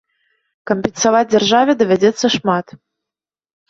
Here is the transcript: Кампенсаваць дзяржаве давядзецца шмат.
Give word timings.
Кампенсаваць 0.71 1.31
дзяржаве 1.35 1.79
давядзецца 1.85 2.35
шмат. 2.41 2.79